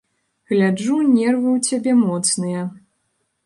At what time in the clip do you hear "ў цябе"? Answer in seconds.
1.57-1.93